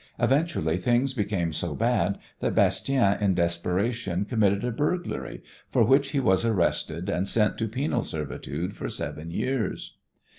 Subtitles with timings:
[0.17, 6.19] Eventually things became so bad that Bastien in desperation committed a burglary for which he
[6.19, 9.95] was arrested and sent to penal servitude for seven years.